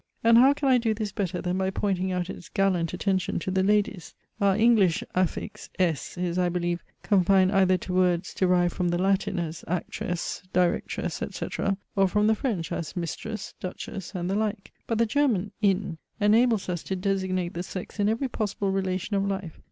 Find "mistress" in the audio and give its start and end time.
12.95-13.53